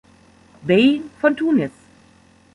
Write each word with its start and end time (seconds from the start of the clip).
Bey 0.63 1.03
von 1.19 1.35
Tunis. 1.37 1.69